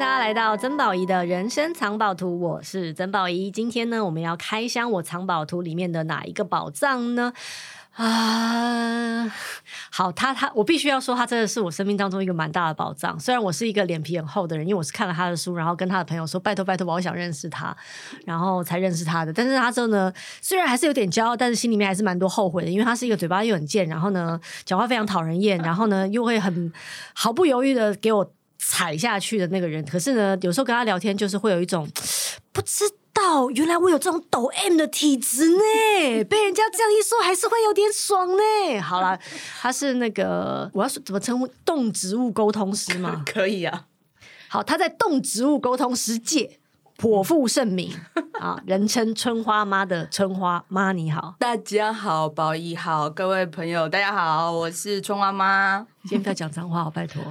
[0.00, 3.50] 大家来到曾宝仪的人生藏宝图，我是曾宝仪。
[3.50, 7.34] 今天呢，我们要开箱我藏宝图里面的哪一个宝藏呢？
[7.96, 9.30] 啊，
[9.90, 13.20] 好，他他，我必须要说，他真的是我生命当中一个蛮大的宝藏。
[13.20, 17.76] 虽然我是一个脸皮很厚的人，因为我是看了他的书，然后跟他的朋友说，拜托拜托，我想认识他，
[18.24, 19.30] 然后才认识他的。
[19.30, 20.10] 但是他之后呢，
[20.40, 26.72] 虽然还是有点骄傲，但是心里面还是蛮多后悔的，因为他是一个嘴巴又很贱，然后呢，讲话非常讨人厌，然后呢，又会很
[27.12, 29.84] 毫不犹豫的给我踩下去的那个人。
[29.86, 31.88] 可是呢，有时候跟他聊天，就是会有一种
[32.52, 32.84] 不知。
[33.12, 38.80] 道原来我有这种抖 M 的体质呢，被人家这样一说，还是会有点爽呢。
[38.80, 39.18] 好了，
[39.60, 43.22] 他是那个我要说怎么称呼动植物沟通师吗？
[43.26, 43.86] 可以啊。
[44.48, 46.60] 好，他在动植物沟通师界
[46.96, 47.92] 颇负盛名
[48.40, 57.22] 啊，人称春花妈的春花妈，你好，大家好，宝仪好，各位朋友大家好，我是春花妈，今天不要讲脏话，拜托。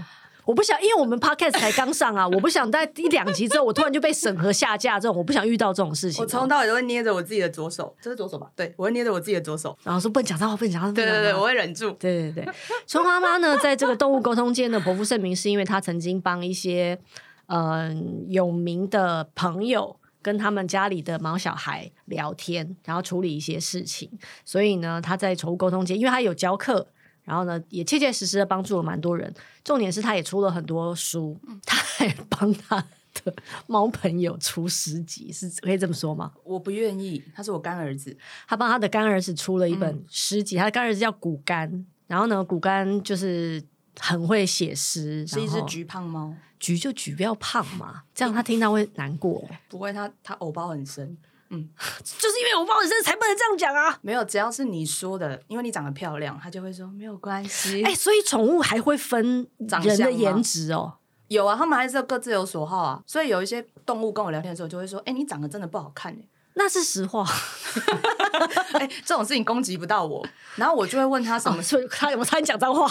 [0.50, 6.24] 我不想，因为我们 podcast 才刚上啊，我不想在一两集之后，我突然就被审核下架这种，我不想遇到这种事情。
[6.24, 8.50] 我从头到尾都会捏着我自己的左手，这是左手吧？
[8.56, 10.96] 对，我会捏着我自己的左手，然后说不能讲脏话，不能讲脏话。
[10.96, 11.92] 对对对，我会忍住。
[12.00, 12.54] 对对对，
[12.88, 16.98] 春花妈呢，在这个动物沟通界呢，伯父盛名，是因为她曾经帮一些
[17.46, 17.96] 嗯、呃、
[18.30, 24.10] 有名的朋友跟他们家里的毛小孩聊天，然后处理一些事情，
[24.44, 26.88] 所以呢，她在宠物沟通界，因为她有教课。
[27.30, 29.32] 然后呢，也切切实实的帮助了蛮多人。
[29.64, 32.84] 重点是，他也出了很多书，他还帮他
[33.24, 33.32] 的
[33.68, 36.32] 猫朋友出诗集，是可以这么说吗？
[36.44, 41.86] 我不愿意，他是我干儿子，他帮他的干儿子出了一本诗集，嗯、他的干儿子叫骨干。
[42.08, 43.64] 然后呢，骨干就是
[44.00, 49.48] 很会写诗，是一只橘胖猫，橘就橘，不要胖嘛，这样他听到会难过。
[49.70, 51.16] 不会，他他偶包很深。
[51.52, 51.68] 嗯，
[52.04, 53.98] 就是因为我包很深，才不能这样讲啊！
[54.02, 57.84] 没有，只要是你说的，因为你长得漂亮，他就会说没有关系。
[57.84, 60.94] 哎、欸，所以宠物还会分人的颜值哦？
[61.28, 63.02] 有啊，他们还是要各自有所好啊。
[63.06, 66.16] 所以有一些动物跟我聊天的时候，就会说：“哎、欸，你长得真的不好看。”
[66.62, 67.24] 那是实话，
[68.74, 70.28] 哎、欸，这种事情攻击不到我。
[70.58, 72.86] 然后我就会问他什么，所以他有没有差点讲脏话？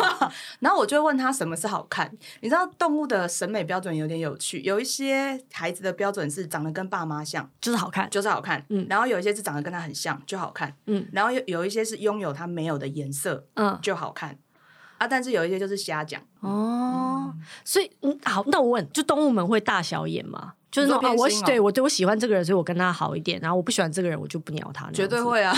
[0.60, 2.10] 然后我就会问他什么是好看。
[2.40, 8.64] 你知道动物的审美标准有点有趣，有一些孩子的标准是长得跟爸妈像，就是好看，就是好看。
[8.70, 10.74] 嗯，然后有一些是长得跟他很像，就好看。
[10.86, 14.38] 嗯，然后有有一些是拥有他没有的颜色，嗯，就好看。
[14.96, 16.22] 啊，但是有一些就是瞎讲。
[16.40, 20.54] 哦，嗯、所以嗯，好，那我问，就动物们会大小眼吗？
[20.72, 23.38] 就是说啊，我对我对我喜欢这个人，所以我跟他好一点。
[23.40, 24.90] 然后我不喜欢这个人，我就不鸟他。
[24.90, 25.54] 绝对会啊，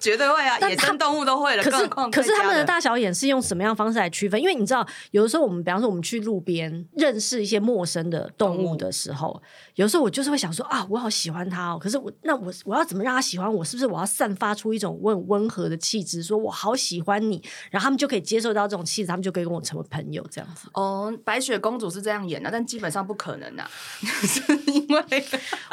[0.00, 1.62] 绝对会啊，野生动物都会了。
[1.62, 4.40] 可是可是他们的大小眼是用什么样方式来区分？
[4.40, 9.40] 因为你知道，有的时候我们，比方说我们去路边认识一些陌生的动物的时候，
[9.74, 11.78] 有时候我就是会想说啊，我好喜欢它哦。
[11.80, 13.64] 可是我那我我要怎么让它喜欢我？
[13.64, 20.68] 是不是我要散发出一种温温和的气质，说我好喜欢你，然后他们就可以接受到这种气质，他们就可以跟我成为朋友这样子。
[20.74, 23.64] 哦，白雪公主是这样演的，但基本上不可能的，
[24.66, 25.24] 因为。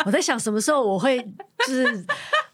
[0.05, 1.17] 我在想什么时候我会
[1.65, 2.05] 就是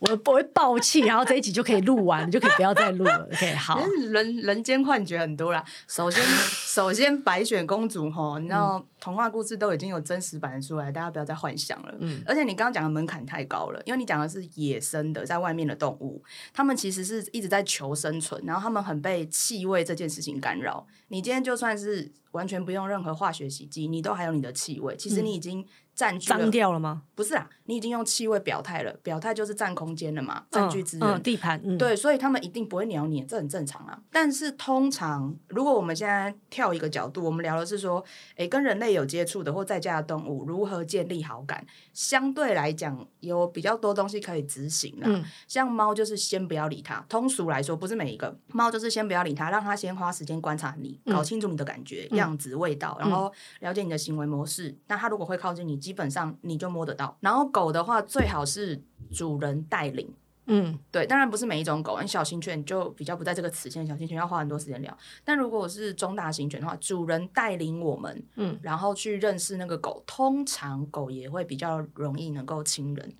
[0.09, 3.27] 我不会爆气，然后这一集就可以录完，就可以不要再录了。
[3.31, 3.81] OK，好。
[4.11, 5.63] 人人间幻觉很多啦。
[5.87, 11.93] 首先， 首先白雪公主吼，你知道、童话故事都已经有真实版出来，大家不要再幻想了。
[11.99, 12.23] 嗯。
[12.25, 20.87] 而且你刚刚讲的门槛太高了，因为你讲的是野生的，在外面的动物，他们其实是一直在求生存，然后他们很被气味这件事情干扰。
[21.09, 24.95] 你今天就算是完全不用任何化学洗剂，你都还有你的气味。
[24.95, 25.59] 其实你已经。
[25.59, 25.65] 嗯
[25.95, 27.03] 占据脏掉了吗？
[27.13, 34.01] 不是啊，你已经用气味表态了，表态就是占空间了嘛，占据资源、嗯嗯、地盘，嗯、对，所以他们一定不会鸟你，这很正常啊。
[34.11, 38.03] 但是通常，如果我们现在跳一个角度，我们聊的是说，
[38.37, 45.07] 诶，跟人类有接触的或在家的动物如何建立好感，相对来讲有比较多东西可以执行啦。
[45.09, 54.69] 嗯、像猫就是先不要理它，通俗来说，不是每一个猫就是先不要理它，让它先花时间观察你，搞清楚你的感觉、嗯、样子、味道，然后了解你的行为模式。
[54.69, 55.83] 嗯、那它如果会靠近你。
[55.83, 58.81] 基本上你就摸得到，然后狗的话最好是
[59.11, 60.09] 主人带领，
[60.45, 64.97] 嗯，对，当然不是每一种狗，小型犬就比较不在这个词线，小型犬要花很多时间聊。
[65.23, 73.13] 但如果是中大型犬的话，主人带领我们，嗯，然后去认识那个狗，通常狗也会比较容易能够亲人。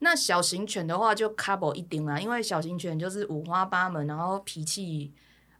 [0.00, 5.12] 那小型犬的话就 couple 一丁啦，因为小型犬就是五花八门，然后脾气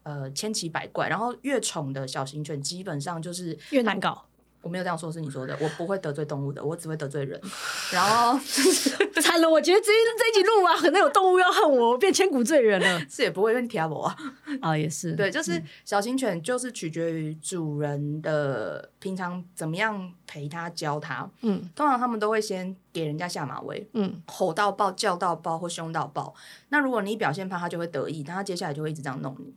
[0.03, 4.27] 呃千奇百怪，然后越宠的小型犬基本上就是越难搞。
[4.65, 5.57] 我没有这样说，是你说的。
[5.61, 7.39] 我不会得罪动物的，我只会得罪人。
[7.93, 8.39] 然后
[9.21, 13.01] 惨了，我觉得这一这一集录完，可能有动物要恨我，我变千古罪人了。
[13.09, 14.17] 是也不会因为听我啊。
[14.63, 15.13] 啊，也是。
[15.13, 21.29] 对，就是小型犬，就是取决于主人的平常怎么样陪它教它。
[21.43, 23.87] 嗯，通常他们都会先给人家下马威。
[23.93, 26.35] 嗯，吼到爆，叫到爆，或凶到爆。
[26.71, 29.55] 那如果你表现怕，它就会得意，但它接下来就会一直这样弄你。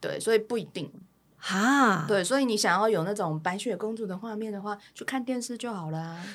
[0.00, 0.90] 对，所以不一定。
[1.44, 6.16] 哈，对，所以你想要有那种白雪公主的画面的话，去看电视就好了。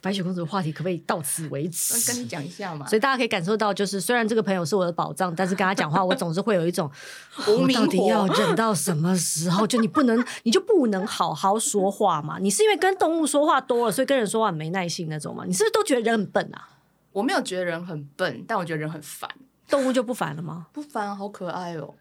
[0.00, 2.12] 白雪公主的话题可不可以到此为止？
[2.12, 2.86] 跟你讲一下嘛。
[2.86, 6.88] 所以大家可以感受到，就是虽然这个朋友是我的宝藏，但是跟他讲话，我总是会有一种
[7.48, 9.66] 我到底要忍到什么时候？
[9.66, 12.38] 就你不能，你就不能好好说话嘛？
[12.38, 15.44] 你是因为跟动物说话多了，所以跟人说话没耐性那种吗？
[15.44, 16.68] 你是不是都觉得人很笨啊？
[17.12, 19.28] 我没有觉得人很笨，但我觉得人很烦。
[19.68, 20.66] 动物就不烦了吗？
[20.72, 21.94] 不烦，好可爱哦。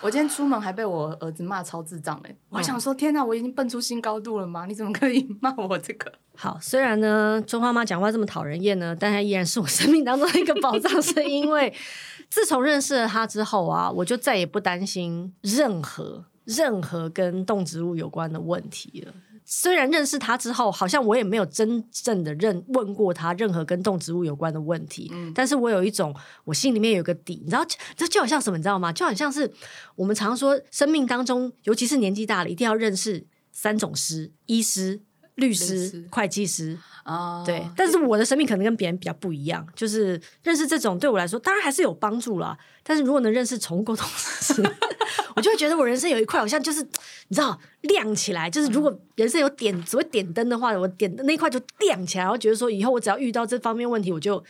[0.00, 2.36] 我今天出门还被我儿子骂超智障哎！
[2.50, 4.66] 我还想说，天哪，我已经蹦出新高度了吗？
[4.68, 6.12] 你怎么可以骂我这个？
[6.36, 11.72] 好，虽然呢，春花妈讲话这么讨人厌呢，但她依然是我生命当中的一个宝藏，是因为
[12.28, 19.14] 自从认识了她之后啊，我就再也不担心任何任何跟动植物有关的问题了。
[19.44, 26.14] 虽然认识他之后，好像我也没有真正的认问过他任何跟动植物有关的问题，嗯，但是我有一种
[26.44, 27.64] 我心里面有个底，你知道，
[27.94, 28.92] 这就好像什么，你知道吗？
[28.92, 29.52] 就好像是
[29.96, 35.02] 我们常说，生命当中，尤其是年纪大了，一定要认识三种师：医师、
[35.36, 36.78] 律师、会计师。
[37.04, 42.56] 啊，uh, 对，但是我的生命可能跟别人比较不一样，就是认识这种对我来说，当然还是有帮助啦。
[42.82, 44.62] 但是如果能认识宠物沟通师，
[45.36, 46.82] 我就会觉得我人生有一块好像就是
[47.28, 54.42] 你知道亮起来，就是如果人生有点只会点灯的话，我点的那一块就亮起来，然后觉得说以后我只要遇到这方面问题，我就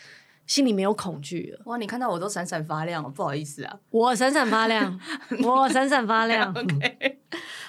[0.47, 1.63] 心里没有恐惧了。
[1.65, 5.01] 哇，你看到我都闪闪发亮，不好意思啊，我闪闪发亮，
[5.43, 6.55] 我闪闪发亮。
[6.55, 7.19] OK。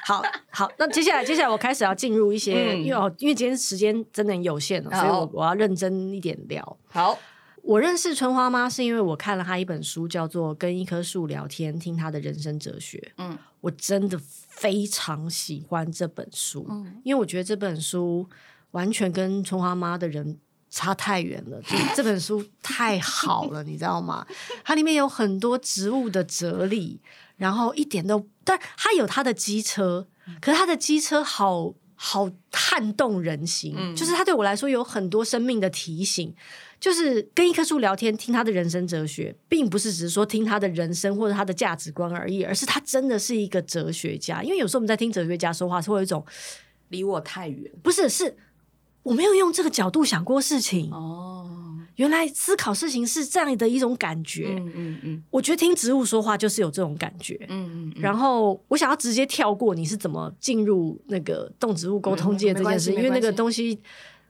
[0.06, 6.78] 好好，那接下来接下来我开始要进入一些，嗯、因为因为今天时间真的很有限了，所以我我要认真一点聊。
[6.88, 7.18] 好，
[7.64, 13.00] 我认识春花妈是因为我看了她一本书，叫做《跟一棵树聊天：听她的人生哲学》。
[13.18, 18.30] 嗯，我真的非常喜欢这本书，嗯，因为我觉得这本书
[18.72, 20.38] 完全跟春花妈的人
[20.76, 24.28] 差太远了，就这本书太好了，你知道吗？
[24.62, 27.00] 它里面有很多植物的哲理。
[27.38, 30.08] 然后一点都，但它有它的机车，
[30.40, 36.34] 可是它的机车好好撼动人心，嗯、就是它对我来说有很多生命的提醒。
[36.80, 44.44] 就是跟一棵树聊天，听他的人生哲学，并不是只是说听他的人生或者他的价值观而已，而是他真的是一个哲学家。
[44.44, 46.24] 因为有时候我们在听哲学家说话，是会有一种
[46.90, 48.38] 离我太远，不是，是
[49.06, 51.48] 我没有用这个角度想过事情哦。
[51.98, 58.02] 原来思考事情是这样的一种感觉，嗯嗯嗯，我觉得听植物说话就是有这种感觉，嗯嗯。
[58.02, 63.80] 然后我想要直接跳过你是怎么进入那个动植物沟通界这件事，因为那个东西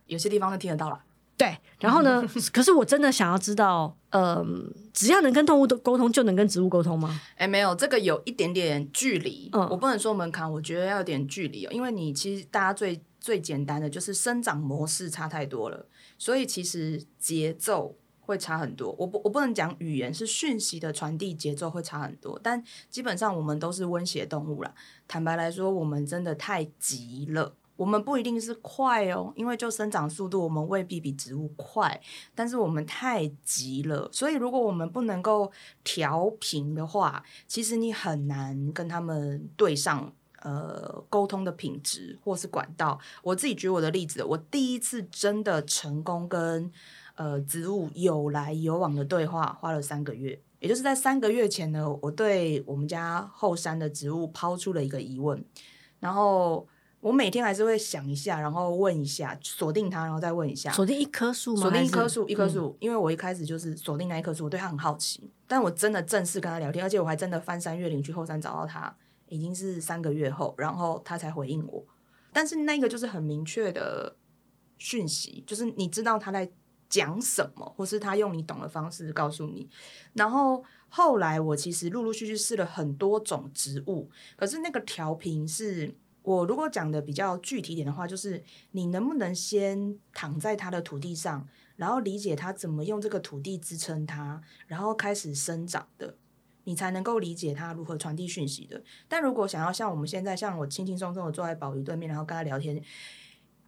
[0.05, 0.99] 有些地方都听得到了。
[1.37, 2.23] 对，然后呢？
[2.53, 7.19] 可是我真的想要知道，嗯，只要能跟动物的沟通，就能跟植物沟通吗？
[7.35, 15.87] 哎，没有，这个有一点点距离，嗯，我不能说门槛，我觉得要有点距离哦，因为你其实大家最最简单的就是生长模式差太多了。
[16.15, 24.71] 所以其实节奏会差很多，我不我不能讲语言是讯息的传递节奏会差很多，但基本上我们都是温血动物啦。
[25.07, 31.99] 坦白来说，我们真的太急了，我们不一定是快哦，因为就生长速度，我们未必比植物快，
[32.35, 34.07] 但是我们太急了。
[34.11, 35.51] 所以如果我们不能够
[35.83, 40.13] 调频的话，其实你很难跟他们对上。
[40.45, 46.71] 呃，沟通的品质或是管道，我自己举我的例子，我第一次真的成功跟
[47.15, 50.39] 呃植物有来有往的对话，花了三个月。
[50.59, 55.43] 也就是在三个月前呢，我对我们家后山的植物抛出了一个疑问，
[55.99, 56.67] 然后
[56.99, 61.61] 我每天还是会想一下，然后问一下，锁定它，然后再问一下，锁定一棵树吗？
[61.63, 68.95] 锁定一棵树，一棵树，嗯、因为我一开始就是锁定那一棵树，我对它很好奇，但我真的正式跟他聊天，而且我还真的翻山越岭去后山找到他。
[69.27, 71.85] 已经是三个月后，然后他才回应我。
[72.31, 74.15] 但是那个就是很明确的
[74.77, 76.51] 讯息，就是你知道他在
[76.89, 79.69] 讲什么，或是他用你懂的方式告诉你。
[80.13, 96.17] 然后后来我其实陆陆续续试了很多种植物，可是那个调频是我如果讲的比较具体点的话，就是你能不能先躺在他的土地上，然后理解他怎么用这个土地支撑他，然后开始生长的。
[96.65, 98.83] 你才能够理解他如何传递讯息的。
[99.07, 102.79] 但如果想要像我们现在，像我轻轻松松的坐在宝鱼对面，然后跟他聊天，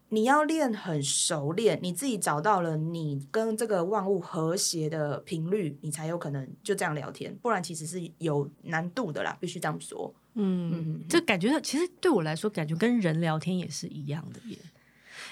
[0.10, 7.36] 你要练很熟练，你自己找到了你跟这个万物和谐的频率，你才有可能就这样聊天。
[7.42, 10.14] 不然其实是有难度的啦，必须这样说。
[10.34, 14.58] 嗯，嗯，就感觉其实对我来说，感觉跟人聊天也是一样的耶。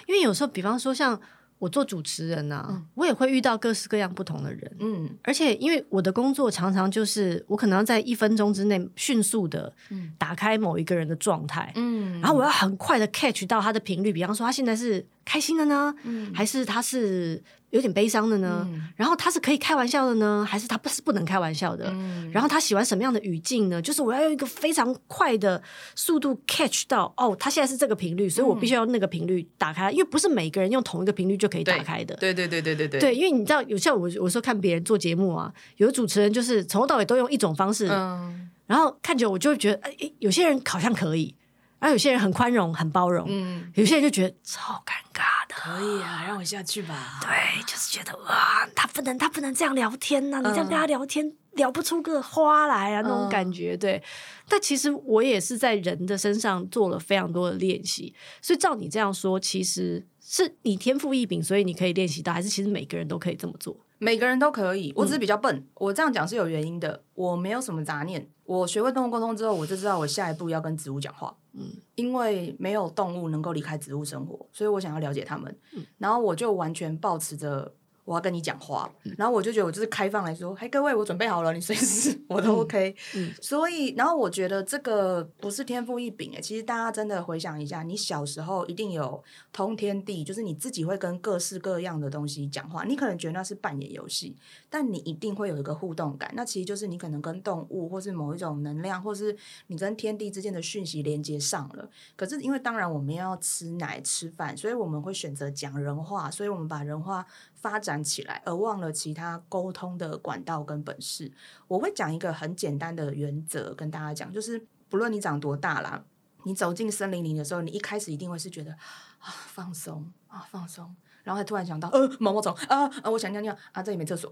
[0.08, 1.20] 因为有时候，比方说像。
[1.58, 9.72] 我做主持人呐、啊，嗯、我也会遇到各式各样不同的人，嗯，而且因为我的工作常常就是我可能要在一分钟之内迅速的
[10.18, 15.96] 打开某一个人的状态，嗯，然后我要很快的 catch 到他的频率，比方说他现在是开心的呢？
[16.04, 17.42] 嗯，还是他是
[17.72, 18.66] 有点悲伤的呢？
[18.70, 21.86] 嗯，然后他是可以开玩笑的呢，还是他不是不能开玩笑的？
[21.90, 23.82] 嗯，然后他喜欢什么样的语境呢？
[23.82, 25.62] 就是我要用一个非常快的
[25.96, 32.16] 速度 catch 到哦，他现在是这个频率，所以我必须要那个频率打开，因为不是每个人用同一个频率就可以打开的。
[32.16, 33.00] 对对对对对对。
[33.00, 41.36] 对，因为你知道，有像我我说看别人做节目啊，有的主持人就是从头到尾都用一种方式，嗯，然后看久我就会觉得，哎，有些人好像可以。
[41.78, 45.35] 然后有些人很宽容、很包容，嗯，有些人就觉得超尴尬的。
[45.56, 47.20] 可以啊，让我下去吧。
[47.22, 50.42] 对，就是觉得哇，他不能，他不能这样聊天呐、啊！
[50.42, 53.76] 你这样跟他聊天，嗯、聊不出个花来啊，那种感觉。
[53.78, 54.04] 对，
[54.50, 63.76] 但其实我也是在人的身上做了非常多的练习，所以照你这样说，其实是你天赋异禀，所以你可以练习到，还是其实每个人都可以这么做？
[63.98, 65.56] 每个人都可以，我只是比较笨。
[65.56, 68.28] 嗯、我这样讲是有原因的，我没有什么杂念。
[68.46, 71.36] 我学会动物沟通之后，我就知道我下一步要跟植物讲话。
[71.54, 71.64] 嗯，
[71.96, 75.56] 因为没有动物能够离开植物生活，所以我想要了解它们。
[75.74, 77.74] 嗯，然后我就完全抱持着。
[78.04, 78.88] 我要跟你讲话，
[79.18, 82.96] 然后我就觉得我就是开放来说，嘿，各位，我准备好了，你随时我都 OK。
[83.16, 92.84] 嗯，所以，然后我觉得这个不是天赋异禀诶，其实大家真的回想一下，你小时候一定有通天地，就是你自己会跟各式各样的东西讲话。
[92.84, 94.38] 你可能觉得那是扮演游戏，
[94.76, 96.30] 但你一定会有一个互动感。
[96.36, 99.34] 那其实就是你可能跟动物，或是某一种能量，或是
[99.68, 101.90] 你跟天地之间的讯息连接上了。
[102.18, 107.26] 可是因为当然我们要吃奶吃饭，所以我们会选择讲人话，所以我们把人话。
[107.56, 111.32] 发展起来，而忘了其他沟通的管道跟本事。
[111.68, 116.06] 我会讲一个很简单的原则跟大家讲，就是不论你长多大啦，
[116.44, 118.72] 你走进森林里的时候，你一开始一定会是觉得
[119.18, 120.96] 啊放松啊放松。
[121.26, 123.10] 然后他突然想到，呃，毛毛虫啊啊！
[123.10, 124.32] 我想尿尿啊，这里没厕所。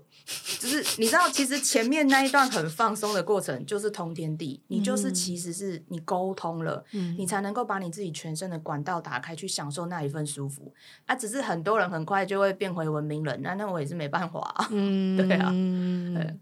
[0.59, 4.61] 就是你知道，其实前面那一段很放松的过程，就是通天地。
[4.67, 10.71] 你就是其实是你沟通了，嗯、你才能够把你自己全身的管道打开，去享受那一份舒服。
[11.07, 14.67] 啊，只是很多人很快就会变回文明人，那那我也是没办法、 啊。
[14.69, 15.49] 嗯，对啊。
[16.13, 16.39] 对。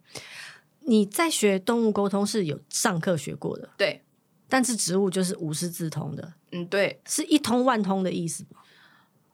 [0.81, 4.01] 你在学动物沟通是有上课学过的，对。
[4.49, 8.59] 但是植物就是无师自通的，嗯，对，是一通万通的意思吗？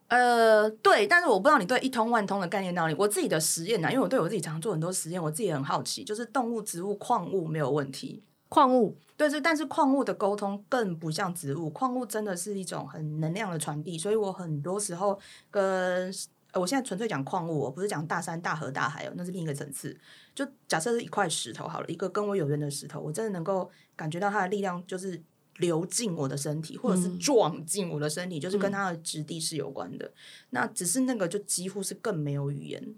[0.07, 2.95] 呃，对，但是我不知道你对一通万通的概念到哪里。
[2.97, 8.23] 我自己的实验呢，因为我对我自己常常做很多实验，我自己很好奇，就是动物、植物、矿物没有问题。
[8.47, 11.69] 矿物，对，是，但是矿物的沟通更不像植物。
[11.71, 15.19] 矿物真的是一种很能量的传递，所以我很多时候
[15.51, 16.09] 跟
[16.53, 19.99] 呃，我现在纯粹讲矿物，我不是讲大山、大河、大海哦，那是另一个层次。
[20.33, 25.21] 就假设是一块石头好了，一个跟我有缘的石头，我真的能够感觉到它的力量，就是。
[25.57, 30.05] 流进我的身体，或者是撞进我的身体，嗯、就是跟它的质地是有关的。
[30.05, 30.13] 嗯、
[30.51, 32.95] 那只是那个就几乎是更没有语言，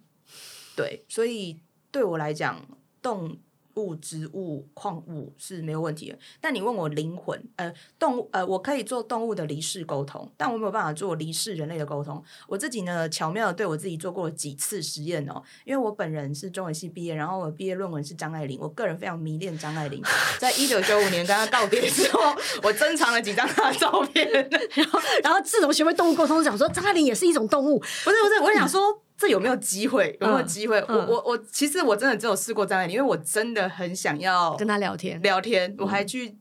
[0.76, 1.60] 对，所以
[1.92, 2.66] 对我来讲，
[3.02, 3.38] 动。
[3.84, 12.24] 物、植物、矿物是没有问题的，但你问我灵魂，呃，动物，呃，我可以做动物的离世沟通，但我没有办法做离世人类的沟通。
[12.48, 20.02] 我自己呢，巧妙的对我自己做过几次实验哦，因为我本人是中文系毕业，然后我毕业论文是张爱玲，我个人非常迷恋张爱玲，
[20.40, 22.20] 在一九九五年跟她告别之后，
[22.64, 24.30] 我珍藏了几张她的照片，
[24.76, 29.02] 然后，然后自从学会动物沟通，想说张爱玲也是一种动物，不是不是，我想说。
[29.20, 30.18] 嗯这有没有机会？
[30.22, 30.80] 有没有机会？
[30.88, 36.38] 嗯、我我我，其实我真的只有试过张爱玲，因为我真的很想要跟他聊天聊天，我还去。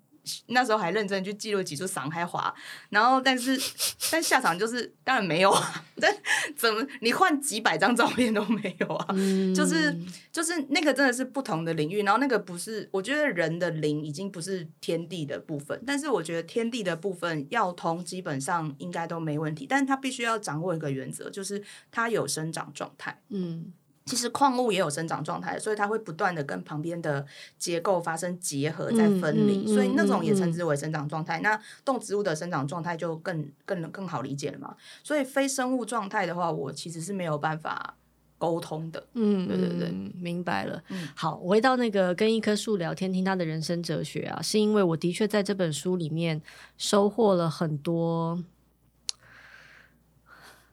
[0.46, 2.54] 那时候还认真去记录几处赏开花，
[2.90, 3.58] 然后但是
[4.10, 6.14] 但下场就是当然没有啊， 但
[6.56, 9.06] 怎么你换几百张照片都没有啊？
[9.10, 9.96] 嗯、就是
[10.32, 23.20] 就是那个真的是不同的领域，然后那个不是我觉得人的灵已经不是天地的部分，但是我觉得天地的部分要通基本上应该都没问题，但是他必须要掌握一个原则，就是它有生长状态。
[23.28, 23.72] 嗯。
[24.08, 27.26] 其实矿物也有生长状态，所以它会不断的跟旁边的
[27.58, 31.40] 结构发生结合，再分离，嗯嗯、所以那种也称之为生长状态。
[31.40, 34.74] 那动植物的生长状态就更更更好理解了嘛。
[35.04, 37.94] 所以非生物状态的话，我其实是没有办法
[38.38, 39.06] 沟通的。
[39.12, 40.82] 嗯，对对对，明白了。
[40.88, 46.40] 嗯、好，我回到那个跟一棵树聊天，听他的人生哲学啊，是因为我的确在这本书里面
[46.78, 48.42] 收获了很多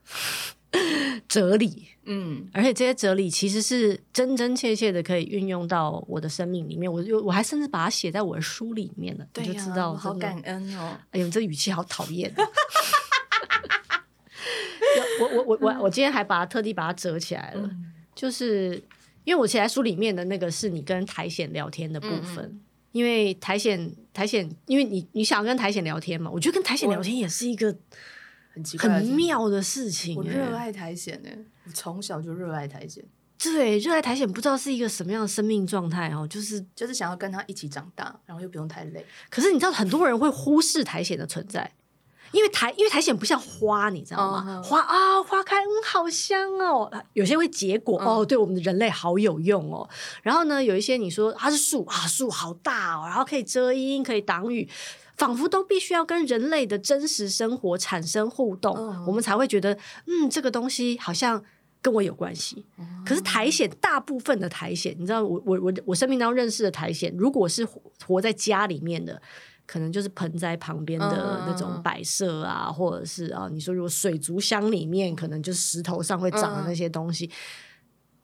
[1.28, 1.90] 哲理。
[2.06, 10.98] 嗯，而且这些哲理其实是真真切切的可以运用到我的生命里面，我就我还甚至把它写在我的书里面了，对就知道好感恩哦。
[11.12, 12.34] 哎呦，这语气好讨厌。
[15.20, 18.76] 我我我我我今天还把它特地把它折起来了，嗯、就是
[19.24, 27.76] 因为我写在书里面的那个是你跟苔藓聊天的部分，嗯、因为苔藓苔藓，因为你你想要跟苔藓聊天嘛，我觉得跟苔藓聊天也是一个
[28.78, 30.16] 很很妙的事情。
[30.18, 31.30] 我热爱苔藓呢。
[31.66, 33.04] 我从小就热爱苔藓，
[33.42, 39.06] 对，热爱苔藓不知道是一个什么样的生命状态哦，就是就是想要跟它一起长大，然后又不用太累。
[39.30, 41.74] 可是你知道，很多人会忽视苔藓的存在，
[42.32, 44.62] 因为苔因为苔藓不像花，你知道吗？
[44.64, 46.92] 花啊，花开，嗯，好香哦。
[47.14, 49.90] 有些会结果哦，对我们的人类好有用哦。
[50.22, 54.70] 然后呢，有一些你说它是树啊，树好大哦，然后可以遮阴，可以挡雨。
[55.18, 59.74] 仿佛都必须要跟人类的真实生活产生互动，嗯、我们才会觉得，
[60.08, 61.42] 嗯，这个东西好像
[61.86, 62.66] 跟我有关系。
[62.80, 67.64] 嗯、可是苔藓，大部分的苔藓，你知道我，我我我我生命当中认识的苔藓，如果是
[68.08, 69.22] 活在家里面的，
[69.68, 77.28] 可能就是盆栽旁边的那种摆设啊，嗯、或者是啊，你说如果水族箱里面，可能就是石头上会长的那些东西。
[77.28, 77.32] 嗯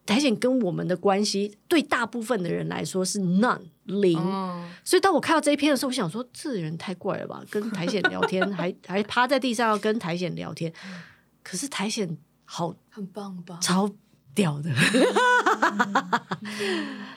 [0.03, 7.41] 苔藓跟我们的关系，对大部分的人来说是 none 零，哦、所以当我看到这一篇的时候，我想说，这人太怪了吧？
[7.51, 10.73] 跟苔藓聊天， 还还趴在地上要跟苔藓聊天，
[11.43, 12.17] 可是苔藓
[12.53, 13.57] 好很棒吧？
[13.61, 13.89] 超
[14.35, 14.69] 屌的。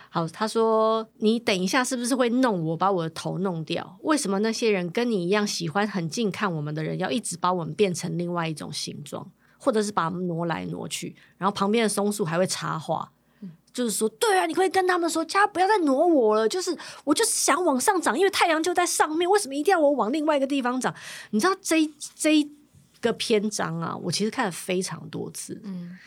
[0.08, 3.98] 好，他说：“你等一下是不是会弄我，把我的头弄掉？
[4.02, 13.10] 为什么那些人跟你一样喜欢很近看我们的人，要一直把我们变成另外一种形状？”或者是把我们挪来挪去，然后旁边的松树还会插话，
[13.40, 20.94] 嗯、就是说，对啊，你可以跟他们说，家不要再挪我了，就是我就是想往上长，因为太阳就在上面，为什么一定要我往另外一个地方长？
[21.30, 22.44] 你知道这这一
[23.04, 25.98] 个篇章啊，我其实看了非常多次，嗯，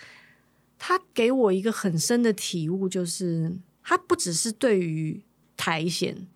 [0.77, 5.21] 他给我一个很深的体悟，就是他不只是对于
[5.55, 6.27] 苔藓，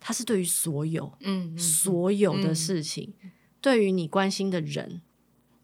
[0.00, 5.02] 他是对于所有，嗯，所有的事情，嗯、对于你关心的人。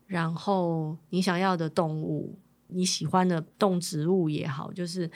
[0.07, 2.37] 然后你想要的动物，
[2.67, 5.09] 你喜欢的动植物也好，就是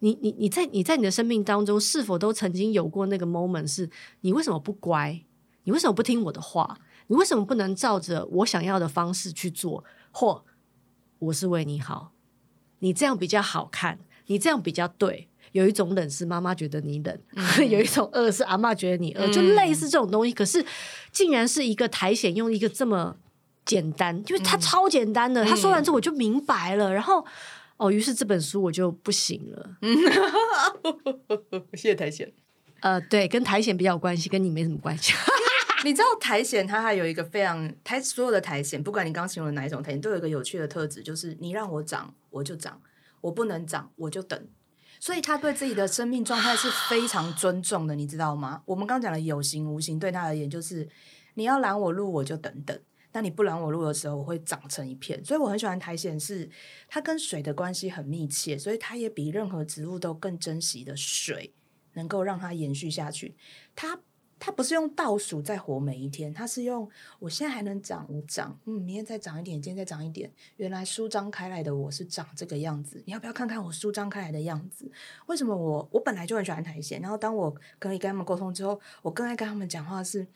[0.00, 3.66] 你你你在你在你的生命当中，是否都曾经有过那个 moment？
[3.66, 3.88] 是
[4.20, 5.24] 你为什么不乖？
[5.62, 6.78] 你为什么不听我的话？
[7.06, 9.84] 你为什么不能照着我想要的方式去做？
[10.10, 10.44] 或
[11.18, 12.12] 我是为你好，
[12.78, 15.28] 你这样比较好看，你这样比较对。
[15.52, 20.32] 有一种冷是妈妈觉得你冷，嗯、 有一种饿是阿妈觉得你饿，就类似这种东西。
[20.32, 20.64] 嗯、可是
[21.12, 23.16] 竟然是一个苔藓用一个这么。
[23.66, 25.42] 简单，就是它超简单的。
[25.42, 27.24] 嗯、他说完之后我就明白了，嗯、然后
[27.78, 29.76] 哦，于是这本书我就不行了。
[29.80, 29.96] 嗯、
[31.72, 32.28] 谢谢苔藓。
[32.80, 35.14] 呃，对，跟苔藓比较有关系，跟你没什么关系。
[35.84, 42.80] 你知道苔藓它还有一个非常苔，所有的苔藓，不管你刚形容的哪一种苔藓，都有一个有趣的特质，就是你让我长，我就长；
[43.20, 44.48] 我不能长，我就等。
[44.98, 48.62] 所以他对自己的生命状态是非常尊重的，你知道吗？
[48.64, 50.88] 我们刚讲的有形无形，对他而言就是
[51.34, 52.80] 你要拦我路，我就等等。
[53.12, 55.22] 当你不拦我路的时候，我会长成一片。
[55.22, 56.48] 所以我很喜欢苔藓，是
[56.88, 61.52] 它跟水的关系很密切，所以它也比任何植物都更珍惜的水，
[61.92, 63.36] 能够让它延续下去。
[63.76, 64.00] 它
[64.38, 70.30] 它不是用倒数在活每一天，它是用我现在还能长，长，嗯，明天再长一点，今天再长一点。
[70.56, 74.90] 原来舒张开来的我是长这个样子，你要不要看看我舒张开来的样子？
[75.26, 80.26] 为什么我我本来就很喜欢苔藓，然后当我可以跟他们沟通之后，我更爱跟他们讲话是。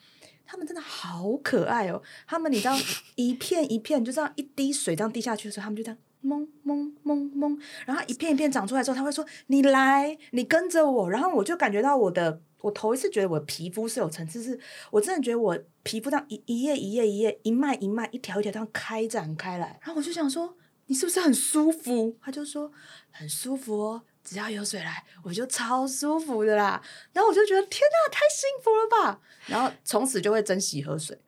[0.51, 2.03] 他们真的好可爱哦！
[2.27, 2.75] 他们你知道，
[3.17, 14.59] 一片一片，就这样一滴水这样滴下去的时候，他们就这样蒙蒙蒙蒙，然后一片一片长出来之后，他会说：“你来，你跟着我。”然后我就感觉到我的，我头一次觉得我的皮肤是有层次，是
[14.90, 19.79] 我真的觉得我皮肤这样一一页一页一页一脉一脉一条一条这样开展开来。
[19.83, 22.71] 然后我就想说：“你是不是很舒服？”他就说
[23.11, 26.83] ：“很舒服哦。”只要有水来，我就超舒服的啦。
[27.14, 29.21] 然后我就觉得天哪，太幸福了吧！
[29.47, 31.18] 然后从此就会珍惜喝水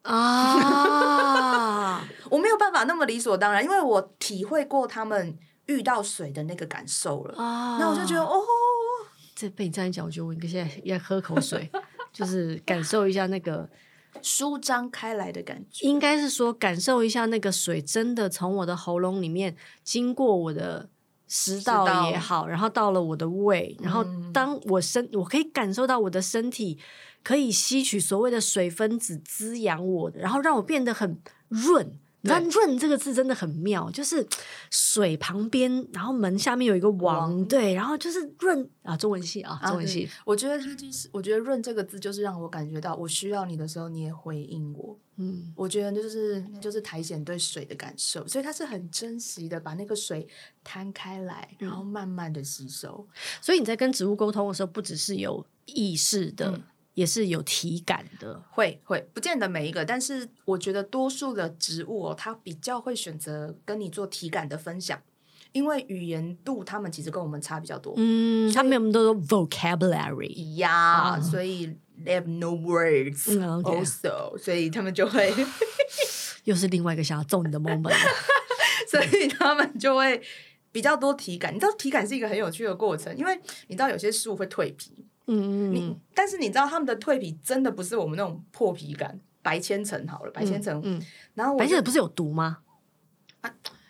[0.00, 2.08] 啊！
[2.30, 7.76] 我没有办法那么理所当然，因为我体会过他们遇到水的那个感受了啊。
[7.78, 8.42] 那我就觉得哦，
[9.36, 11.70] 这被你这样一讲，我觉得我应该现在要喝口水，
[12.12, 13.70] 就是感受一下那个
[14.20, 15.86] 舒张开来的感觉。
[15.86, 20.88] 应该是说，感受一下那个水真的从我的喉咙里面经过我的。
[21.28, 26.78] 食道也好，然后到了我的胃，然后当我身，我可以感受到我的身体
[27.24, 31.18] 可以吸取所谓的水分子滋养我，然后让我变得很
[31.48, 31.98] 润。
[32.26, 34.26] 那“润”这个字真的很妙，就是
[34.70, 40.08] 水旁边，然后门下面有一个王，王对，然后就是润啊，中文系啊，中文系。
[40.24, 44.98] 我觉得它就是，我觉得“润”这个字就是让我感觉到，我需要你的时候，你也回应我。
[45.18, 50.28] 嗯，我觉得就是就是苔藓对水的感受，所以它是很珍惜的，把那个水
[50.62, 53.06] 摊开来，然后慢慢的吸收。
[53.08, 56.60] 嗯、所以你在跟植物沟通的时候，不只是有意识的。
[56.96, 64.98] 嗯也是有体感的，会会不见得每一个，但是我觉得多数的植物哦，它比较会选择跟你做体感的分享，
[65.52, 71.68] 因为语言度他们其实跟我们差比较多，嗯，他们有那么多 vocabulary 呀，所以
[72.02, 73.24] they have no words
[73.62, 75.30] also，所以他们就会
[76.44, 77.92] 又是另外一个想要揍你的 moment，
[78.90, 80.22] 所以他们就会
[80.72, 81.54] 比较多体感。
[81.54, 85.04] 你知道体感是一个很有趣的过程，因为你知道有些树会蜕皮。
[85.26, 91.02] 嗯嗯，你但是你知道他们的蜕皮真的不是我们那种破皮感，白千层好了，白千层，嗯，
[91.34, 92.58] 然后白千层不是有毒吗？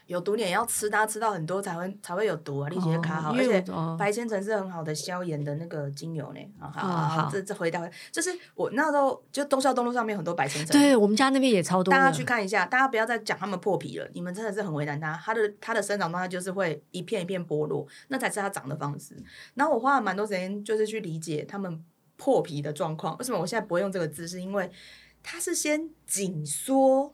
[0.07, 2.69] 有毒你也要吃，大家吃到很多才会才会有毒啊！
[2.71, 3.64] 你先卡好，而且
[3.99, 6.40] 白千层是很好的消炎的那个精油呢。
[6.61, 11.90] 好好好，这这回答就是我那时候就东校东路上面很多白千层，对我们家那边也超多。
[11.90, 15.21] 大家去看一下，大家不要再讲他们破皮了，你们真的是很为难它。
[15.25, 19.16] 它的它的生长状态就是会一片一片剥落，那才是它长的方式。
[19.55, 21.85] 然后我花了蛮多时间，就是去理解他们
[22.16, 23.19] 破皮的状况。
[23.19, 24.29] 为什么我现在不会用这个字？
[24.29, 24.71] 是因为
[25.21, 27.12] 它是先紧缩。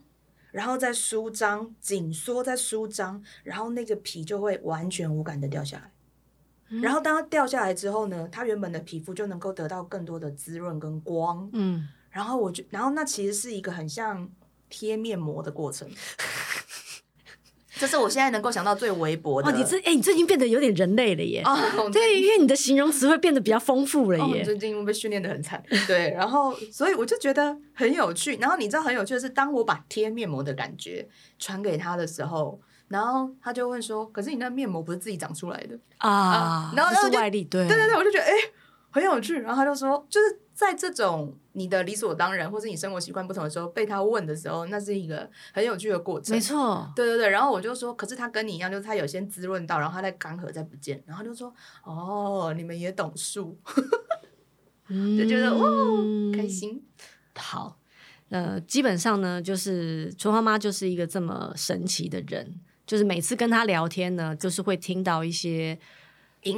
[0.52, 5.92] 然后再舒张，紧缩再舒张，然后那个皮就会完全无感的掉下来。
[6.68, 11.50] 嗯、然后当它掉下来之后呢，它原本的皮肤就能够得到更多的滋润跟光。
[11.52, 14.30] 嗯，然后我就，然后那其实是一个很像
[14.68, 15.90] 贴面膜的过程。
[17.82, 19.50] 这是我现在能够想到最微薄的。
[19.50, 21.42] 哦，你这哎，你最近变得有点人类了耶！
[21.44, 24.42] 哦，对，因为你的形容词会变得比较丰富了耶。
[24.42, 28.36] 哦、最近被训练的很惨，对，然后所以我就觉得很有趣。
[28.36, 31.08] 然后你知道很有趣的是，当我把贴面膜的感觉
[31.40, 38.32] 传给他的时候，然后他就问说：“可是你那面膜不是自己长出来的啊？”啊然后那是外力，对对对对，我就觉得哎。
[38.94, 46.34] 很有趣，然后他就说，就是在这种你的理所当然，或是你生活习惯不同的时候，被他问的时候，那是一个很有趣的过程。
[46.34, 47.28] 没错，对对对。
[47.28, 51.52] 然后我就说，可是他跟你一样，就是他有先滋润到，然后他在干涸再不见，然后就说，
[51.84, 53.58] 哦，你们也懂树，
[54.88, 56.82] 就觉得哦，开心。
[57.34, 57.78] 好，
[58.28, 65.78] 呃，基本上呢，就是春花妈就是一个这么神奇的人，就是每次跟他聊天呢，就是会听到一些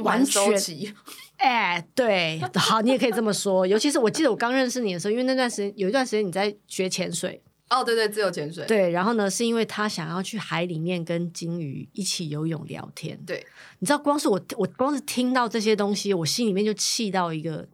[0.03, 0.41] 完全。
[1.37, 3.67] 哎、欸，对，好，你也可以这么说。
[3.67, 7.41] 尤其是我记得我刚认识你的时候，因为那段时间有一段时间你在学潜水。
[7.69, 8.65] 哦，对对，自由潜水。
[8.65, 13.19] 对，然后呢，是因为他想要去海里面跟鲸鱼一起游泳聊天。
[13.25, 13.45] 对，
[13.79, 17.67] 你知道，光是我，我光是听到这些东西，我心里面就气到一个。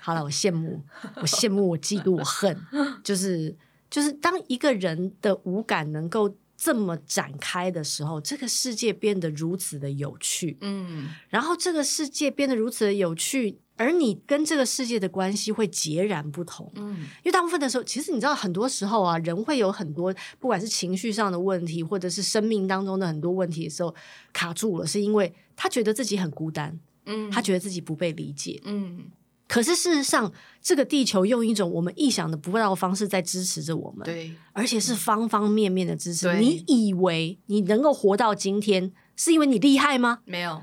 [0.00, 0.82] 好了，我羡慕，
[1.16, 2.56] 我羡慕，我嫉妒，我恨，
[3.02, 3.56] 就是
[3.88, 6.34] 就是当一个人的五感能够。
[6.60, 10.58] 这么展开的时候，这个世界变得如此的有趣。
[10.60, 16.68] 嗯，然后这个世界变得如此的有趣，而你跟这个世界的关系会截然不同。
[16.74, 23.94] 嗯，因为大部分的时候，其实你知道，很多时候啊，人会有很多，不管是情绪上的问题，或者是生命当中的很多问题的时候
[24.32, 26.76] 卡住了，是因为他觉得自己很孤单。
[27.06, 28.60] 嗯，他觉得自己不被理解。
[28.64, 29.12] 嗯。
[29.48, 30.30] 可是事实上，
[30.60, 36.38] 这个地球用一种我们意想的不到的方式在支持着我们，对，而且是方方面面的支持。
[36.38, 40.20] 你以为你能够活到今天，是因为你厉害吗？
[40.26, 40.62] 没有，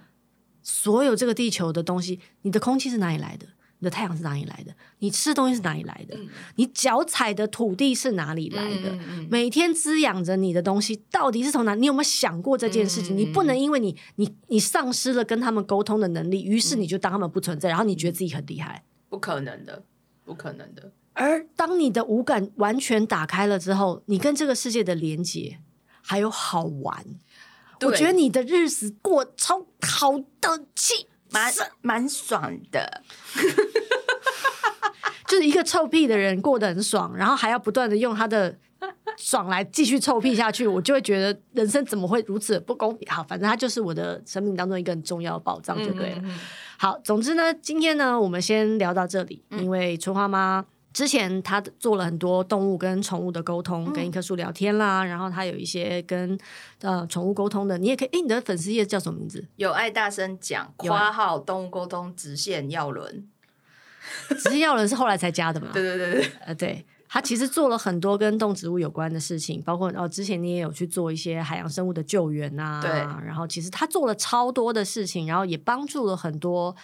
[0.62, 3.48] 所有这个地球的东西，你的空气是哪里来的？
[3.86, 4.74] 你的太阳是哪里来的？
[4.98, 6.18] 你吃的东西是哪里来的？
[6.18, 8.90] 嗯、你脚踩的土地是哪里来的？
[8.90, 11.76] 嗯嗯、每天滋养着你的东西到底是从哪？
[11.76, 13.16] 你有没有想过这件事情？
[13.16, 18.84] 嗯、你不能因为你你你丧失了跟他们沟通的能力，于是你就当他们不存在，然后你觉得自己很厉害？
[19.08, 19.84] 不可能的，
[20.26, 20.92] 不可能的。
[21.14, 25.60] 而当你的五感完全打开了之后，你跟这个世界的连接
[26.02, 27.06] 还有好玩，
[27.82, 31.06] 我觉得你的日子过超好的气。
[31.32, 33.02] 蛮蛮爽的，
[35.36, 38.56] 就是一个臭屁的人过得很爽，然后还要不断的用他的
[39.18, 43.06] 爽来继续臭屁下去， 我就会觉得人生怎么会如此不公平？
[43.12, 46.20] 好，反正他就是我的生命当中一个很重要的宝藏，就对了。
[46.20, 46.40] 嗯嗯嗯。
[46.78, 50.64] 好，总之呢，今天呢，我们先聊到这里，因为春花妈。
[50.94, 56.40] 之前他做了很多动物跟宠物的沟通，嗯、跟一棵树聊天啦，然后他有一些跟
[56.80, 59.46] 呃宠物沟通的，你也可以，诶，你的粉丝页叫什么名字？
[59.58, 63.28] 有爱大声讲，括号动物沟通直线要轮，
[64.30, 65.70] 直线药轮是后来才加的嘛？
[65.74, 72.92] 对对对对，呃，对，他其实做了很多跟动植物有关的事情，包括哦，之前你也有去做一些海洋生物的救援呐、啊，对，
[73.26, 76.76] 然后其实他做了超多的事情，然后也帮助了很多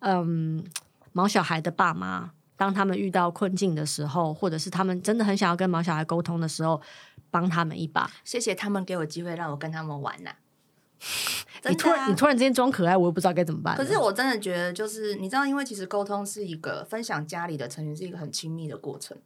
[0.00, 0.64] 嗯
[1.12, 2.30] 毛小孩的爸妈。
[2.54, 6.80] 当他们遇到困境的时候，或者是他们真的很想要跟毛小孩沟通的时候，
[7.28, 8.08] 帮他们一把。
[8.22, 10.36] 谢谢他们给我机会让我跟他们玩呐、啊。
[11.68, 13.76] 你突然你突然之间装可爱，我又不知道该怎么办。
[13.76, 19.16] 可是我真的觉得，就是你知道，因为其实沟通是一个分享家里的成员是一个很亲密的过程，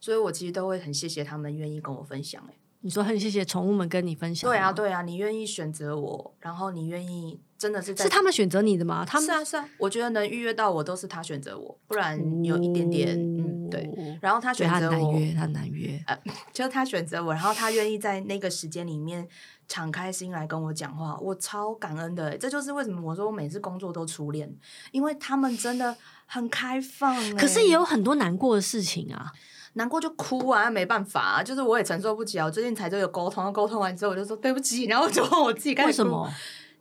[0.00, 2.54] 所以我其实都会很谢谢他们愿意跟我分享、欸。
[2.80, 4.50] 你说很谢谢宠物们跟你分享。
[4.50, 7.40] 对啊，对啊，你愿意选择我，然后你愿意。
[7.64, 9.06] 真的是在是他们选择你的吗？
[9.08, 13.90] 他们是啊是啊，我觉得能预约到我都是他选择我，不然有一点点、哦、嗯对。
[14.20, 16.04] 然后他选择我，他难约，他难约。
[16.06, 16.18] 呃，
[16.52, 19.26] 就是他选择我，然后他愿意在那个时间里面
[19.66, 22.36] 敞开心来跟我讲话，我超感恩的。
[22.36, 24.54] 这就是为什么我说我每次工作都初恋，
[24.92, 25.96] 因为他们真的
[26.26, 27.34] 很开放。
[27.34, 29.32] 可是也有很多难过的事情啊，
[29.72, 32.44] 难过就哭啊，没办法啊，就是我也承受不起啊。
[32.44, 36.30] 我最近才就有沟通，沟通完之后我就说对不起，然后我就问我自己，为什么？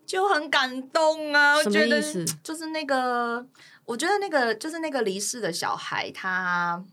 [0.06, 1.56] 就很感动啊！
[1.56, 2.02] 我觉得
[2.44, 3.46] 就是那个，
[3.86, 6.84] 我觉得那个就是那个离世的小孩，他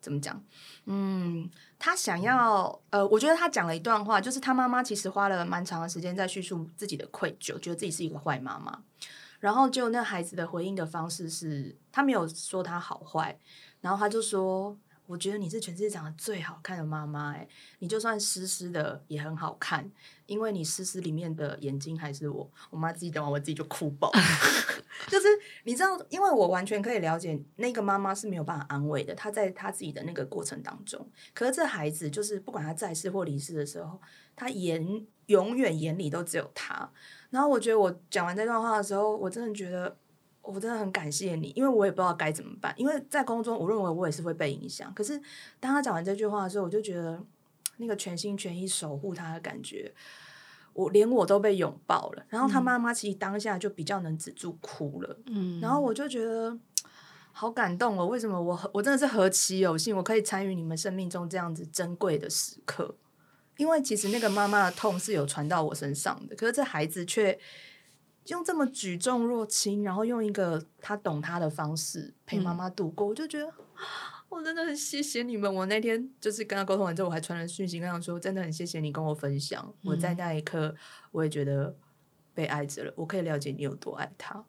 [0.00, 0.42] 怎么讲？
[0.86, 8.82] 嗯，他想要呃，我觉得他讲了一段话，就是他妈妈其实花了蛮长的时间在叙述自己的愧疚，觉得自己是一个坏妈妈。
[9.40, 13.38] 然后就那孩子的回应的方式是，他没有说他好坏，
[13.80, 14.76] 然后他就说。
[15.06, 17.46] 我觉得你是全世界长得最好看的妈妈，哎，
[17.80, 19.90] 你就算湿湿的也很好看，
[20.26, 22.50] 因为你湿湿里面的眼睛还是我。
[22.70, 24.10] 我妈自己讲完，我自己就哭爆。
[25.08, 25.26] 就是
[25.64, 31.06] 你知道，因为我完全可以了解那个妈妈是没有办法安慰的，她在她自己的那个过程当中。
[31.34, 34.00] 可是这孩子就是不管他在世或离世的时候，
[34.36, 36.88] 他眼永远眼里都只有他。
[37.30, 39.96] 然后我觉得我讲完这段话的时候，我真的觉得。
[40.42, 42.74] 我真的很感谢你，因为我也不知道该怎么办。
[42.76, 44.92] 因为在工作中，我认为我也是会被影响。
[44.92, 45.16] 可是
[45.60, 47.22] 当他讲完这句话的时候，我就觉得
[47.76, 49.94] 那个全心全意守护他的感觉，
[50.72, 52.26] 我连我都被拥抱了。
[52.28, 55.16] 然后他妈妈其实当下就比较能止住哭了。
[55.26, 56.58] 嗯，然后我就觉得
[57.30, 58.06] 好感动哦。
[58.06, 62.96] 为什么我我真的是何其有幸，我可以参与你们生命中这样子珍贵的时刻？
[63.58, 67.38] 因为其实那个妈妈的痛是有传到我身上的，可是这孩子却。
[68.28, 73.52] 用这么举重若轻，然后用一个他懂他的方式陪妈妈度过，嗯、我就觉得
[74.28, 75.52] 我真的很谢谢你们。
[75.52, 79.62] 我那天就是跟他沟通完之后，我还传了讯息跟他说，真的很谢谢你跟我分享。
[79.82, 80.74] 嗯、我在那一刻，
[81.10, 81.76] 我也觉得
[82.32, 82.92] 被爱着了。
[82.96, 84.44] 我可以了解你有多爱他。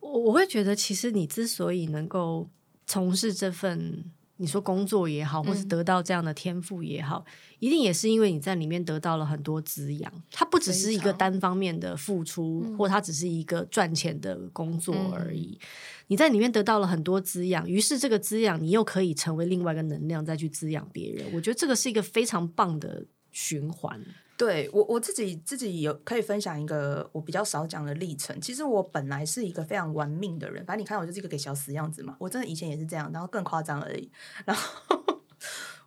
[0.00, 2.48] 我我会觉得，其实你之所以能够
[2.86, 4.10] 从事这份。
[4.38, 10.12] 你说工作也好，或是得到这样的天赋也好，嗯、一定也是因为你在里面得到了很多滋养。
[10.30, 15.58] 它不只是一个单方面的付出，或它只是一个赚钱的工作而已。
[15.60, 15.66] 嗯、
[16.08, 21.26] 你在里面得到了很多滋养，于是这个滋养你又可以成为另外一个能量，再去滋养别人。
[21.32, 24.00] 我觉得这个是一个非常棒的循环。
[24.36, 28.40] 对，我我自己自己有可以分享一个我比较少讲的历程。
[28.40, 32.16] 其实我本来是一个非常玩命的人，反正你看我就是一个给小死样子嘛。
[32.18, 34.10] 我真的以前也是这样，然后更夸张而已。
[34.44, 35.16] 然后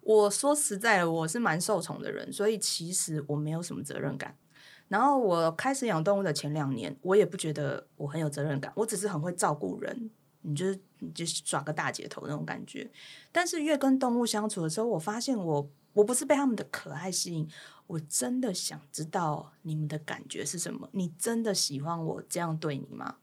[0.02, 4.38] 我说实在的，我是蛮受宠的人，所以其实我没有什么责任感。
[4.88, 10.10] 然后我开始养动物的前两年，我也不觉得我很有责任感，我只是很会照顾人，
[10.44, 12.90] 你就是你就是耍个大姐头那种感觉。
[13.32, 17.50] 但是越跟动物相处的时候，我发现我我不是被他们的可爱吸引。
[17.88, 20.90] 我真的想知道你们的感觉是什么？
[20.92, 23.16] 你真的喜欢我这样对你吗？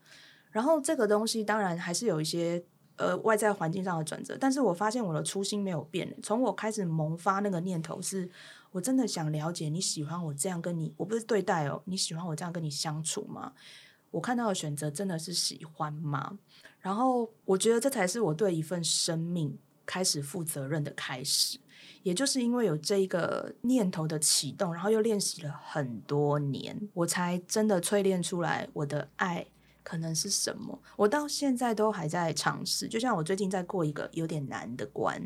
[0.50, 2.62] 然后这个东西当然还是有一些
[2.96, 6.14] 呃外在环境上的转折，但是我发现我的初心没有变。
[6.22, 8.30] 从我开始萌发那个念头是，
[8.70, 13.52] 我真的想了解你喜欢我这样跟你，我不是对待哦，你喜欢我这样跟你相处吗？
[14.10, 16.38] 我看到的选择真的是喜欢吗？
[16.80, 21.58] 然后我觉得这才是我对一份生命开始负责任的开始。
[22.02, 29.46] 也就是因为有这一个念头的启动，然后又练习了很多年，我才真的淬炼出来我的爱
[29.82, 30.78] 可能是什么。
[30.96, 35.22] 我到现在都还在尝试，就像我最近在过一个有点难的关。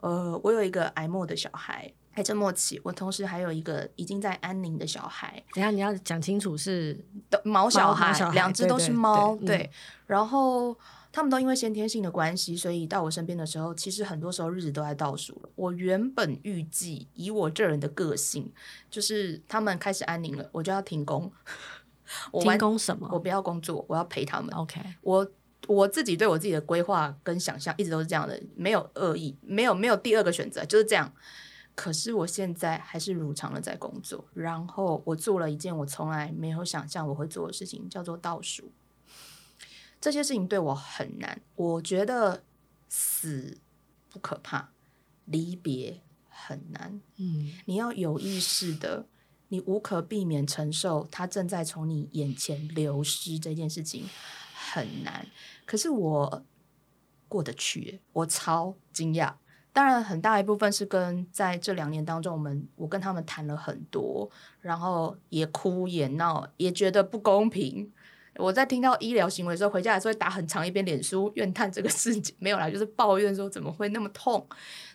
[0.00, 5.42] 呃，我有一个癌末的小孩，癌症末期，我同时还有一个已经在安宁的小孩。
[5.54, 6.98] 等下你要讲清楚是
[7.30, 9.70] 的毛小孩，两只都是猫，对，
[10.06, 10.76] 然后。
[11.10, 15.48] 他们都因为先天性的关系，所以到我身边的时候，其实很多时候日子都在倒数了。
[15.54, 18.52] 我原本预计，以我这人的个性，
[18.90, 21.32] 就是他们开始安宁了，我就要停工。
[22.32, 23.08] 我停工什么？
[23.12, 24.54] 我不要工作，我要陪他们。
[24.54, 25.30] OK，我
[25.66, 31.12] 我自己对我自己的规划跟想象一直都是这样的，没有恶意，没有没有第二个选择，就是这样。
[31.74, 38.70] 可是我现在还是如常的在工作，然后我做了一件我从来没有想象我会做的事情，叫做倒数。
[40.00, 42.42] 这些事情对我很难，我觉得
[42.88, 43.58] 死
[44.08, 44.70] 不可怕，
[45.24, 47.00] 离别很难。
[47.16, 49.06] 嗯，你要有意识的，
[49.48, 54.04] 你无可避免承受它正在从你眼前流失这件事情
[54.54, 55.26] 很难。
[55.66, 56.44] 可是我
[57.26, 59.34] 过得去，我超惊讶。
[59.72, 64.30] 当然，很大一部分是跟在这两年当中，我们我跟他们谈了很多，
[64.60, 67.92] 然后也哭也闹，也觉得不公平。
[68.38, 74.46] 我在听到医疗行为的时候，回家还是会打很长一篇脸书怨叹这个事情， 没有啦，就是抱怨说怎么会那么痛。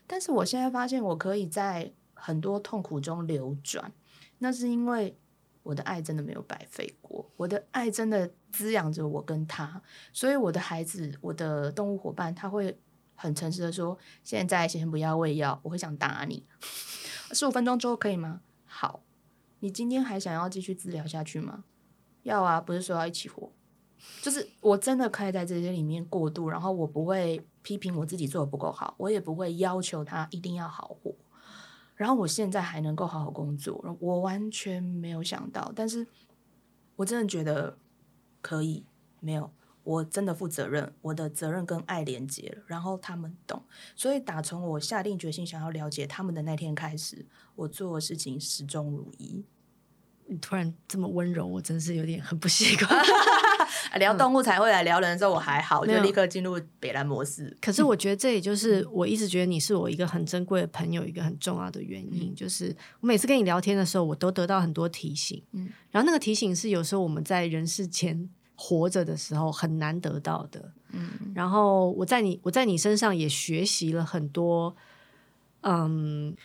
[0.07, 3.91] 但是我现在发现，我可以在很多痛苦中流转，
[4.39, 5.17] 那是因为
[5.61, 12.77] 我的爱真的没有白费过，我的爱真的滋养着我跟他，所以我的孩子，我的动物伙伴，他会
[13.15, 16.45] 很诚实的说：“现在先不要喂药，我会想打你，
[17.31, 19.03] 十五分钟之后可以吗？”好，
[19.59, 21.63] 你今天还想要继续治疗下去吗？
[22.23, 23.51] 要啊，不是说要一起活，
[24.21, 31.13] 就是我真的可以在这些里面过渡，然后我不会批评我自己做的不够好，我也不会要求他一定要好活，
[31.95, 36.07] 然后我现在还能够好好工作，我完全没有想到，但是
[36.95, 37.77] 我真的觉得
[38.41, 38.85] 可以，
[39.19, 39.51] 没有，
[39.83, 43.63] 我真的负责任，我的责任跟爱连接了，然后他们懂，
[43.95, 49.43] 所以打从我下定决心想要了解他们的那天开始，我做的事情始终如一。
[50.27, 52.89] 你突然这么温柔，我真是有点很不习惯。
[53.99, 57.55] 聊动物才会来聊人的时候，我还好，就立刻进入北兰模式。
[57.61, 65.41] 可是我觉得这也就是我一直觉得你是我一个很珍贵的朋友，一个很重要的原因，嗯、就是我每次跟你聊天的时候，我都得到很多提醒。
[65.51, 70.71] 嗯，然后那个提醒是有时候我们在人世间活着的时候很难得到的。
[70.91, 74.75] 嗯，然后我在你我在你身上也学习了很多，
[75.61, 76.35] 嗯，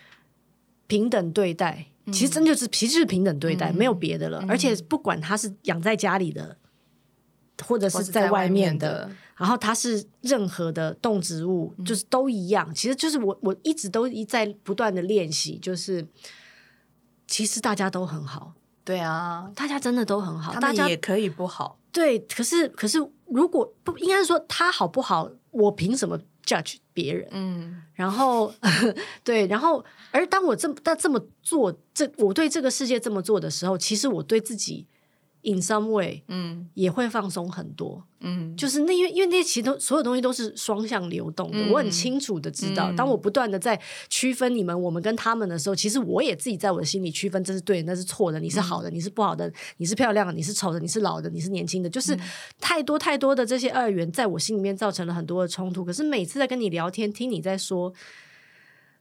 [0.87, 1.87] 平等对待。
[2.13, 4.41] 其实真就是，其实是平等对待，嗯、没有别的了。
[4.43, 6.57] 嗯、而且不管他是养在家里的，
[7.67, 12.73] 或者是在外面的，然后他是任何的动植物，嗯、就是都一样。
[12.75, 16.07] 其实就是我我一直都一在不断的练习，就是
[17.27, 18.55] 其实大家都很好。
[18.85, 21.79] 对啊，大家真的都很好，大家也可以不好。
[21.93, 26.19] 对，可是可是如果不应该说他好不好，我凭什么
[26.49, 28.53] ？judge 别人，嗯，然后
[29.23, 34.87] 对，然后而当我这么但这么做，这我对这个世界这么做的时候，其实我对自己。
[35.49, 43.81] In some way，嗯，也会放松很多，嗯，就是那因为因为那些其实都所有东西都是双向流动的，嗯、我很清楚的知道，嗯、当我不断的在
[44.11, 52.15] 区分你们我们跟他们的时候，其实我也自己在我的心里区分，这是对的，那是错的，你是好的，嗯、你是不好的，你是漂亮的，你是丑的，你是老的，你是年轻的，就是
[52.61, 55.83] 太多太多的这些二元，在我心里面造成了很多的冲突。
[55.83, 57.95] 可是每次在跟你聊天，听你在说，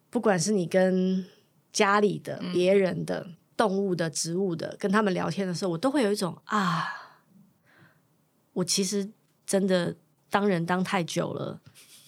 [0.09, 1.25] 不管是你跟
[1.73, 3.27] 家里的、嗯、别人的。
[3.57, 6.87] 动物的、植物的，跟他们聊天的时候，我都会有一种啊，
[8.53, 9.09] 我其实
[9.45, 9.95] 真的
[10.29, 11.59] 当人当太久了，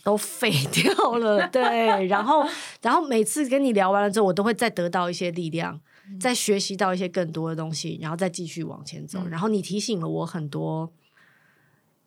[0.03, 1.47] 都废 掉了。
[1.47, 2.47] 对，然后，
[2.81, 9.19] 然后每次跟你聊完了之后，我都会再得到一些力量，嗯、再学习到一些更多的东西，然后再继续往前走。
[9.25, 10.93] 嗯、然后你提醒了我很多。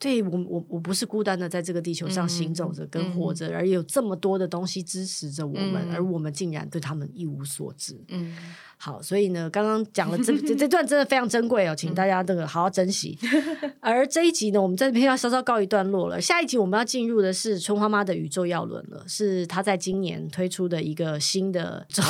[0.02, 7.96] 对我，我我不是孤单的在这个地球上行走着跟活着，嗯、而有这么多的东西支持着我们，嗯、而我们竟然对他们一无所知。
[8.08, 8.36] 嗯，
[8.76, 13.16] 好，所以呢，刚刚讲了这 这这段真的非常珍贵哦，请大家这个好好珍惜。
[13.22, 16.20] 嗯、而这一集呢，我们这边要稍稍告一段落了。
[16.20, 22.04] 下一集我们要进入的是春花妈的宇宙药轮了，是她在今年推出的一个新的 种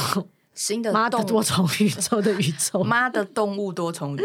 [0.55, 4.25] 新的妈的多重宇宙的宇宙， 妈的动物多重宇宙。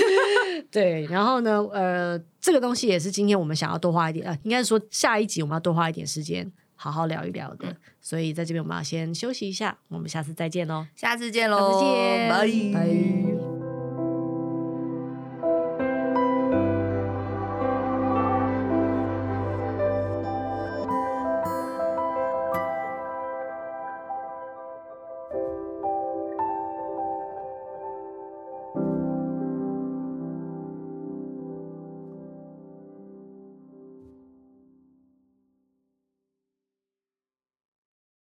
[0.70, 7.68] 对，然后呢，呃，这个东西也是今天我们想要多花一点，呃，应该是说下一集我们要多花一点时间好好聊一聊的。
[7.68, 11.80] 嗯、所以在这边我们要先休息一下，我们下次再见喽，下次见喽，
[12.28, 13.65] 拜拜。